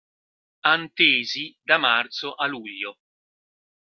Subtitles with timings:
[0.65, 2.97] Antesi da marzo a luglio.